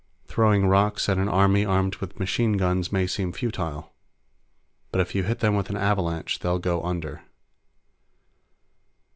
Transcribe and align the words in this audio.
Throwing 0.25 0.65
rocks 0.65 1.07
at 1.09 1.19
an 1.19 1.29
army 1.29 1.63
armed 1.63 1.97
with 1.97 2.19
machine 2.19 2.53
guns 2.53 2.91
may 2.91 3.05
seem 3.05 3.31
futile, 3.31 3.93
but 4.91 4.99
if 4.99 5.13
you 5.13 5.21
hit 5.25 5.41
them 5.41 5.55
with 5.55 5.69
an 5.69 5.77
avalanche, 5.77 6.39
they'll 6.39 6.57
go 6.57 6.81
under. 6.83 7.21